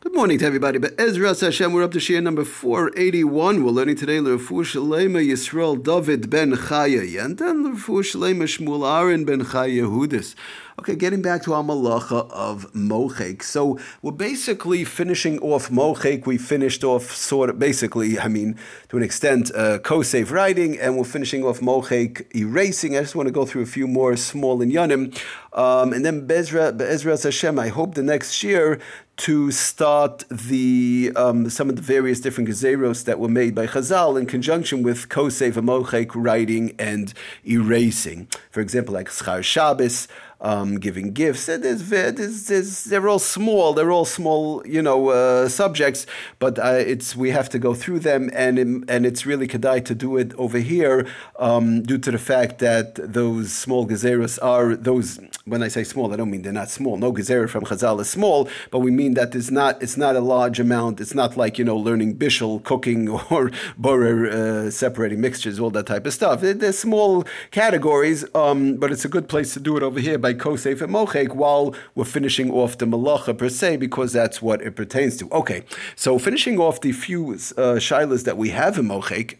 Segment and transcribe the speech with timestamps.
[0.00, 0.78] Good morning to everybody.
[0.78, 3.64] But Ezra Hashem, we're up to shiur number 481.
[3.64, 9.40] We're learning today L'Refu Shalema Yisrael David ben Chaya and L'Refu Shalema Shmuel Aaron ben
[9.40, 10.36] Chaya Yehudis.
[10.78, 13.42] Okay, getting back to our malacha of mochek.
[13.42, 16.24] So we're basically finishing off mochek.
[16.24, 18.56] We finished off sort of basically, I mean,
[18.90, 22.96] to an extent, uh, kosef writing, and we're finishing off mochek erasing.
[22.96, 25.20] I just want to go through a few more small yanim,
[25.54, 27.58] um, and then Bezra Bezra Hashem.
[27.58, 28.78] I hope the next year
[29.18, 34.18] to start the um, some of the various different gezeros that were made by Chazal
[34.18, 37.12] in conjunction with kosef and mochek writing and
[37.44, 38.28] erasing.
[38.50, 40.06] For example, like Schar Shabbos
[40.40, 41.46] um, giving gifts.
[41.46, 43.72] There's, there's, there's, they're all small.
[43.72, 46.06] They're all small, you know, uh, subjects.
[46.38, 49.94] But uh, it's we have to go through them, and and it's really kedai to
[49.94, 51.06] do it over here
[51.38, 55.18] um, due to the fact that those small gezeros are those.
[55.44, 56.96] When I say small, I don't mean they're not small.
[56.96, 60.20] No gezerah from Chazal is small, but we mean that it's not it's not a
[60.20, 61.00] large amount.
[61.00, 65.86] It's not like you know learning bishul, cooking, or borer, uh, separating mixtures, all that
[65.86, 66.40] type of stuff.
[66.40, 70.34] They're small categories, um, but it's a good place to do it over here by
[70.34, 74.76] Kosef and Mochek while we're finishing off the Malacha per se, because that's what it
[74.76, 75.30] pertains to.
[75.30, 75.62] Okay,
[75.96, 79.36] so finishing off the few uh, shilas that we have in Mochek,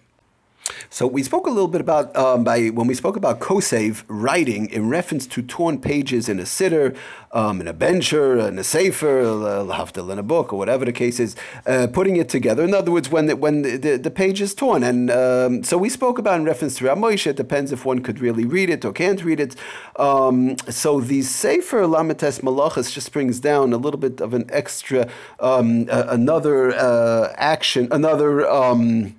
[0.90, 4.68] so we spoke a little bit about um, by when we spoke about kosev writing
[4.70, 6.94] in reference to torn pages in a sitter,
[7.32, 11.20] um, in a bencher, in a sefer, lahaftel in a book, or whatever the case
[11.20, 12.64] is, uh, putting it together.
[12.64, 15.76] In other words, when the, when the, the, the page is torn, and um, so
[15.76, 17.28] we spoke about in reference to Ramoisha.
[17.28, 19.56] It depends if one could really read it or can't read it.
[19.96, 25.08] Um, so the safer lamites malachas just brings down a little bit of an extra,
[25.40, 29.14] uh, another uh, action, another um,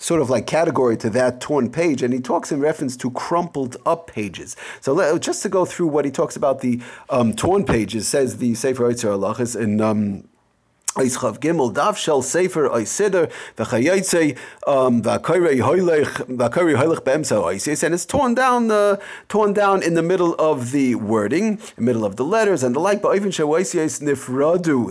[0.00, 3.76] sort of like category to that torn page, and he talks in reference to crumpled
[3.86, 4.56] up pages.
[4.80, 8.38] So let, just to go through what he talks about the um, torn pages, says
[8.38, 9.80] the Sefer Yitzhar Halachas in.
[9.80, 10.24] Um,
[10.96, 17.94] Eischav Gimel Dav Shel Sefer Oisider V'Chayotze um, V'Akari Hoylech V'Akari Hoylech Be'emsa Oisis and
[17.94, 21.82] it's torn down the uh, torn down in the middle of the wording, in the
[21.82, 23.02] middle of the letters and the like.
[23.02, 24.90] But even Shawaisias Nifradu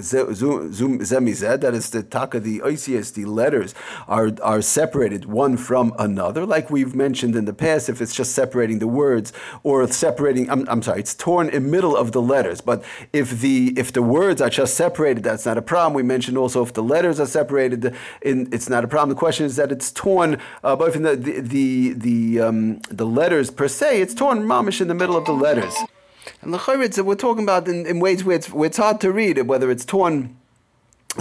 [1.02, 3.76] Zemized that is the taka the Oisias the letters
[4.08, 7.90] are are separated one from another, like we've mentioned in the past.
[7.90, 11.98] If it's just separating the words or separating, I'm, I'm sorry, it's torn in middle
[11.98, 12.62] of the letters.
[12.62, 16.06] But if the if the words are just separated, that's not a problem problem.
[16.06, 19.10] We mentioned also if the letters are separated, in, it's not a problem.
[19.10, 23.06] The question is that it's torn, uh, both in the the the the, um, the
[23.06, 25.76] letters per se, it's torn mamish in the middle of the letters.
[26.42, 29.38] And the we're talking about in, in ways where it's, where it's hard to read,
[29.48, 30.36] whether it's torn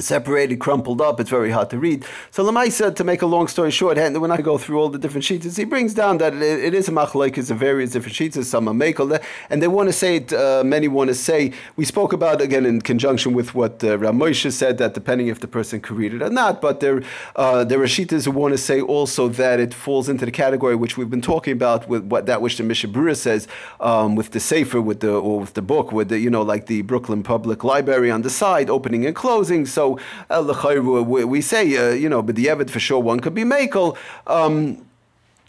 [0.00, 1.20] separated, crumpled up.
[1.20, 2.04] It's very hard to read.
[2.30, 4.98] So Lamaisa, to make a long story short, and when I go through all the
[4.98, 8.14] different sheets, he brings down that it, it is a machlaik, it's a various different
[8.14, 10.32] sheets, some are makel, and they want to say it.
[10.32, 14.52] Uh, many want to say we spoke about again in conjunction with what uh, Ramosha
[14.52, 17.02] said that depending if the person could read it or not, but there
[17.36, 20.74] uh, there are sheetas who want to say also that it falls into the category
[20.74, 23.46] which we've been talking about with what that which the Mishabura says
[23.80, 26.66] um, with the sefer with the or with the book with the you know like
[26.66, 29.66] the Brooklyn Public Library on the side opening and closing.
[29.66, 29.87] So
[30.30, 33.44] uh, we, we say, uh, you know, but the Evid for sure one could be
[33.44, 33.96] Makel.
[34.26, 34.87] Um,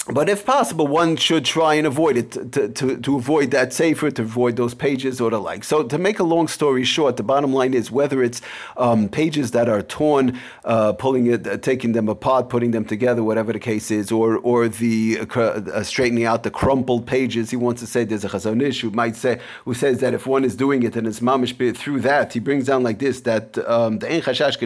[0.08, 4.10] but if possible, one should try and avoid it to, to, to avoid that safer,
[4.10, 5.64] to avoid those pages or the like.
[5.64, 8.42] So, to make a long story short, the bottom line is whether it's
[8.78, 13.24] um, pages that are torn, uh, pulling it, uh, taking them apart, putting them together,
[13.24, 17.52] whatever the case is, or or the uh, uh straightening out the crumpled pages.
[17.52, 20.26] He wants to say there's a Chazon Ish who might say who says that if
[20.26, 23.58] one is doing it and it's mamish through that, he brings down like this that
[23.68, 24.58] um, the Ein Chashash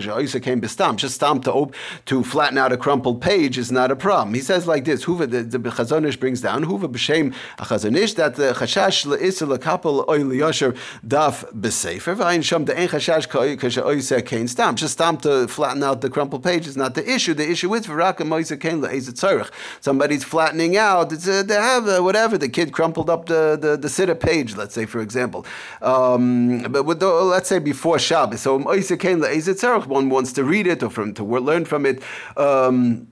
[0.41, 3.95] came bestam, just stamp to op- to flatten out a crumpled page is not a
[3.95, 4.33] problem.
[4.33, 7.97] He says like this: Hoover the, the Chazon Ish brings down, Huva b'shem a Chazon
[7.97, 13.27] Ish, that the Chashash le'isa le'kapel oy liyosher daf b'sefer, v'ayin sham the ein Chashash
[13.59, 14.77] kasha oy kain stamp.
[14.77, 17.33] Just stamp to flatten out the crumpled page not the issue.
[17.33, 19.51] The issue is v'raka moise kain le'ezet tzarech.
[19.81, 21.11] Somebody's flattening out.
[21.11, 22.37] It's a, they have a, whatever.
[22.37, 25.45] The kid crumpled up the, the, the sitter page, let's say, for example.
[25.81, 28.41] Um, but with the, let's say before Shabbos.
[28.41, 31.85] So moise kain le'ezet tzarech, one wants to read it or from to learn from
[31.85, 32.01] it.
[32.37, 33.07] Um,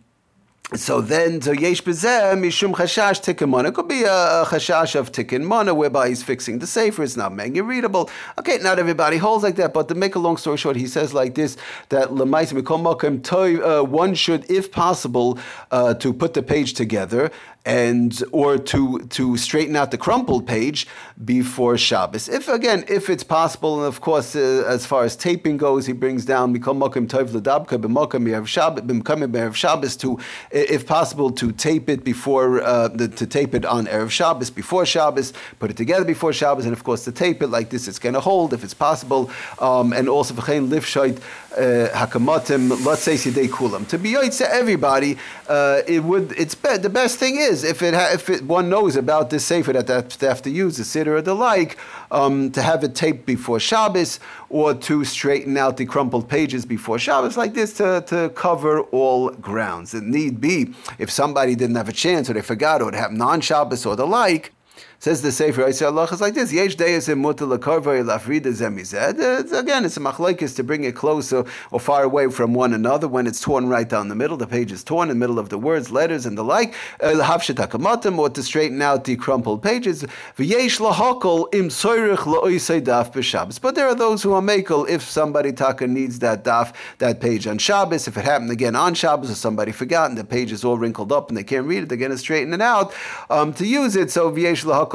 [0.74, 3.70] so then, so yesh bezeh mishum chashash tikkun mana.
[3.70, 7.04] It could be a, chashash of tikkun mana, whereby he's fixing the sefer.
[7.04, 8.10] It's not making readable.
[8.40, 11.14] Okay, not everybody holds like that, but to make a long story short, he says
[11.14, 11.58] like this:
[11.90, 12.82] that lemais mikol.
[12.82, 15.38] Uh, one should, if possible,
[15.72, 17.32] uh, to put the page together
[17.66, 20.88] and or to to straighten out the crumpled page
[21.24, 22.28] before Shabbos.
[22.28, 25.94] If again, if it's possible, and of course, uh, as far as taping goes, he
[25.94, 30.20] brings down Mikom Mokim Tov Ladabka B'Mokim Yerev Shabbos B'Mokim Yerev Shabbos to,
[30.52, 34.86] if possible, to tape it before uh, the, to tape it on erev Shabbos before
[34.86, 38.00] Shabbos, put it together before Shabbos, and of course to tape it like this, it's
[38.00, 39.30] going to hold if it's possible,
[39.60, 41.22] um, and also v'chein lifshoit uh,
[41.58, 45.18] hakamatim let's say kulam to be to everybody.
[45.48, 48.70] Uh, it would it's be, the best thing is if it ha, if it, one
[48.70, 49.88] knows about this sefer that
[50.20, 51.78] they have to use the siddur or the like
[52.12, 54.20] um, to have it taped before Shabbos
[54.50, 59.30] or to straighten out the crumpled pages before Shabbos like this to, to cover all
[59.30, 59.94] grounds.
[59.94, 63.20] It need be if somebody didn't have a chance or they forgot or it happened
[63.20, 64.54] non-Shabbos or the like
[65.02, 69.52] Says the Sefer Allah is like this: Yesh deyes mutal lafrida zemized.
[69.52, 73.08] Again, it's a machlekes to bring it closer or far away from one another.
[73.08, 75.50] When it's torn right down the middle, the page is torn in the middle of
[75.50, 76.76] the words, letters, and the like.
[77.00, 80.04] Lahavshetakamatim, or to straighten out the crumpled pages.
[80.38, 83.60] V'yesh lahakol im soirich la'oisei daf b'Shabbos.
[83.60, 87.48] But there are those who are makel if somebody taka needs that daf, that page
[87.48, 88.08] on Shabbos.
[88.08, 91.12] If it happened again on Shabbos, or somebody forgot and the page is all wrinkled
[91.12, 92.94] up and they can't read it, they're going to straighten it out
[93.32, 94.12] um, to use it.
[94.12, 94.91] So v'yesh lahakol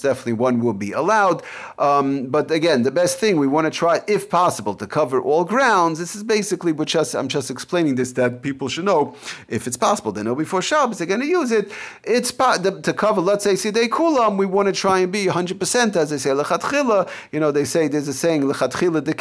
[0.00, 1.42] Definitely one will be allowed.
[1.78, 5.44] Um, but again, the best thing we want to try, if possible, to cover all
[5.44, 5.98] grounds.
[5.98, 9.14] This is basically what just, I'm just explaining this that people should know.
[9.48, 11.72] If it's possible, they know before Shabbos they're going to use it.
[12.04, 16.10] It's to cover, let's say, Sidei Kulam, we want to try and be 100%, as
[16.10, 17.08] they say, Lechatchila.
[17.32, 19.16] You know, they say, there's a saying, Lechatchila de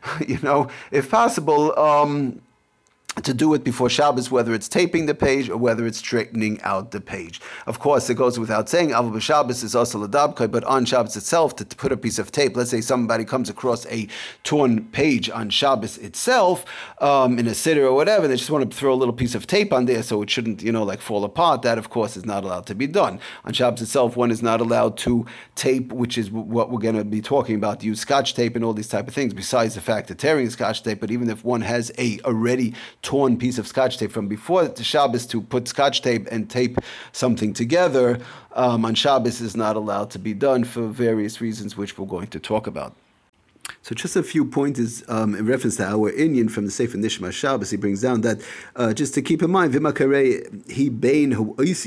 [0.26, 1.78] you know, if possible.
[1.78, 2.40] Um,
[3.24, 6.90] to do it before Shabbos, whether it's taping the page or whether it's straightening out
[6.90, 7.40] the page.
[7.66, 11.56] Of course, it goes without saying, Avu Shabbos is also ladabkai, but on Shabbos itself,
[11.56, 14.08] to, put a piece of tape, let's say somebody comes across a
[14.44, 16.64] torn page on Shabbos itself,
[17.00, 19.46] um, in a siddur or whatever, they just want to throw a little piece of
[19.46, 21.62] tape on there so it shouldn't, you know, like fall apart.
[21.62, 23.20] That, of course, is not allowed to be done.
[23.44, 27.04] On Shabbos itself, one is not allowed to tape, which is what we're going to
[27.04, 30.08] be talking about, use scotch tape and all these type of things, besides the fact
[30.08, 33.98] that tearing scotch tape, but even if one has a already torn piece of scotch
[33.98, 36.78] tape from before the Shabbos to put scotch tape and tape
[37.12, 38.20] something together
[38.52, 42.28] um, on Shabbos is not allowed to be done for various reasons, which we're going
[42.28, 42.94] to talk about.
[43.82, 47.32] So just a few pointers um, in reference to our Indian from the Sefer Nishma
[47.32, 47.70] Shabbos.
[47.70, 48.40] He brings down that
[48.76, 51.86] uh, just to keep in mind, Vimakare he bein is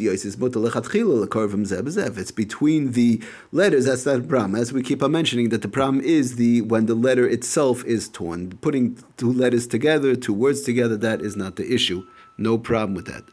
[2.18, 3.21] It's between the
[3.51, 3.85] letters.
[3.85, 4.56] That's that pram.
[4.56, 8.09] As we keep on mentioning, that the pram is the when the letter itself is
[8.09, 8.51] torn.
[8.62, 12.06] Putting two letters together, two words together, that is not the issue.
[12.38, 13.24] No problem with that.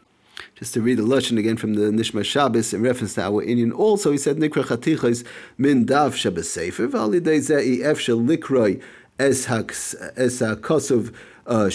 [0.60, 3.72] Just to read the lesson again from the Nishma Shabbos in reference to our Indian.
[3.72, 5.26] Also, he said, Nikra Chatichas
[5.56, 8.82] min dav Shabbos Sefer, v'alidei ze'i efshel likroi
[9.18, 11.14] es ha-kosov
[11.46, 11.70] uh,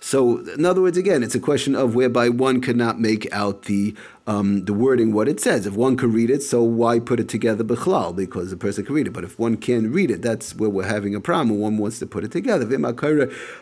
[0.00, 3.96] So, in other words, again, it's a question of whereby one cannot make out the
[4.26, 5.66] um, the wording, what it says.
[5.66, 8.16] If one could read it, so why put it together bichlal?
[8.16, 9.12] Because the person can read it.
[9.12, 11.58] But if one can't read it, that's where we're having a problem.
[11.58, 12.64] One wants to put it together.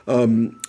[0.06, 0.60] Um,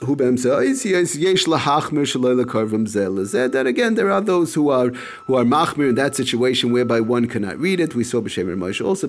[3.54, 7.28] that again, there are those who are who are machmir in that situation whereby one
[7.28, 7.94] cannot read it.
[7.94, 9.08] We saw b'shem Moshe also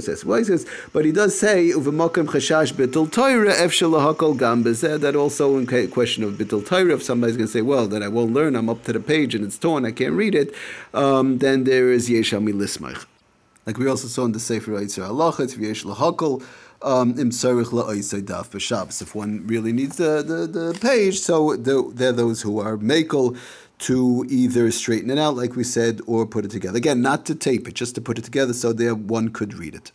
[0.00, 1.70] says, but he does say
[4.98, 8.08] that also in question of bitul Torah, if somebody's going to say, well, then I
[8.08, 10.54] won't learn, I'm up to the page and it's torn, I can't read it,
[10.94, 13.04] um, then there is Yeshami Lismach.
[13.66, 16.42] Like we also saw in the Sefer Yitzhak Allah, it's V'yesh Lahakol,
[16.80, 17.30] um, im
[19.00, 23.36] If one really needs the, the, the page, so they're those who are makel
[23.80, 26.78] to either straighten it out, like we said, or put it together.
[26.78, 29.74] Again, not to tape it, just to put it together so that one could read
[29.74, 29.92] it.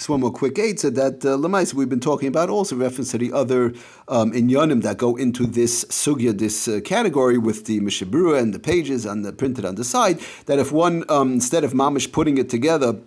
[0.00, 3.18] Just one more quick aid said that uh, we've been talking about also reference to
[3.18, 3.74] the other
[4.08, 8.58] um, inyanim that go into this sugya, this uh, category with the mishabura and the
[8.58, 10.18] pages and the printed on the side.
[10.46, 12.98] That if one um, instead of mamish putting it together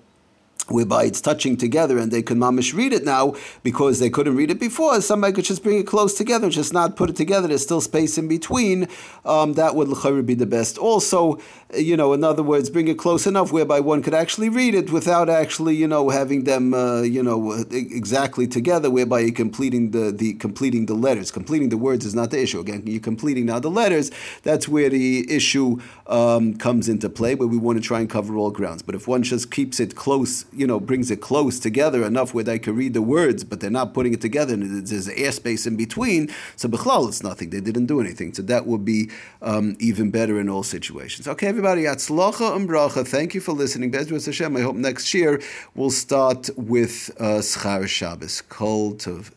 [0.70, 4.51] whereby it's touching together and they can mamish read it now because they couldn't read
[4.51, 5.00] it before.
[5.01, 7.48] Somebody could just bring it close together, just not put it together.
[7.48, 8.88] There's still space in between.
[9.25, 9.89] Um, that would
[10.25, 10.77] be the best.
[10.77, 11.39] Also,
[11.75, 14.91] you know, in other words, bring it close enough whereby one could actually read it
[14.91, 18.89] without actually, you know, having them, uh, you know, exactly together.
[18.89, 21.32] Whereby you're completing the the completing the letters.
[21.32, 22.60] Completing the words is not the issue.
[22.60, 24.12] Again, you're completing now the letters.
[24.43, 27.36] That's where the issue um, comes into play.
[27.36, 28.84] Where we want to try and cover all grounds.
[28.84, 32.43] But if one just keeps it close you know, brings it close together enough where
[32.43, 35.75] they can read the words, but they're not putting it together and there's airspace in
[35.75, 37.50] between, so Bechlal, it's nothing.
[37.50, 38.33] They didn't do anything.
[38.33, 39.10] So that would be
[39.41, 41.27] um, even better in all situations.
[41.27, 43.91] Okay, everybody, Atzlacha and Bracha, thank you for listening.
[43.91, 45.41] Bezras Hashem, I hope next year
[45.75, 48.41] we'll start with uh, Schar Shabbos.
[48.41, 49.31] Kol Tov.